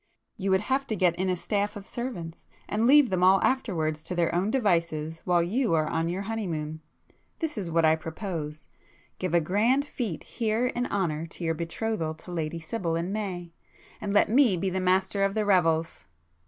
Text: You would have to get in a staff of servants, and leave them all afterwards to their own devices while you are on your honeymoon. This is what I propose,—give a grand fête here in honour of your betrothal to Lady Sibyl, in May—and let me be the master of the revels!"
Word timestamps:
You 0.35 0.49
would 0.49 0.61
have 0.61 0.87
to 0.87 0.95
get 0.95 1.15
in 1.17 1.29
a 1.29 1.35
staff 1.35 1.75
of 1.75 1.85
servants, 1.85 2.47
and 2.67 2.87
leave 2.87 3.11
them 3.11 3.21
all 3.21 3.39
afterwards 3.43 4.01
to 4.01 4.15
their 4.15 4.33
own 4.33 4.49
devices 4.49 5.21
while 5.25 5.43
you 5.43 5.75
are 5.75 5.85
on 5.85 6.09
your 6.09 6.23
honeymoon. 6.23 6.81
This 7.37 7.55
is 7.55 7.69
what 7.69 7.85
I 7.85 7.95
propose,—give 7.95 9.33
a 9.35 9.39
grand 9.39 9.85
fête 9.85 10.23
here 10.23 10.65
in 10.65 10.87
honour 10.87 11.27
of 11.29 11.39
your 11.39 11.53
betrothal 11.53 12.15
to 12.15 12.31
Lady 12.31 12.59
Sibyl, 12.59 12.95
in 12.95 13.11
May—and 13.13 14.11
let 14.11 14.27
me 14.27 14.57
be 14.57 14.71
the 14.71 14.79
master 14.81 15.23
of 15.23 15.35
the 15.35 15.45
revels!" 15.45 16.05